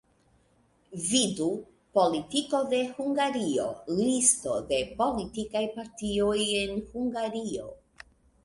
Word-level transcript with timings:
Vidu: 1.09 1.49
Politiko 1.97 2.61
de 2.71 2.79
Hungario, 3.03 3.67
Listo 3.99 4.57
de 4.73 4.81
politikaj 5.03 5.65
partioj 5.77 6.37
en 6.65 6.77
Hungario. 6.97 7.71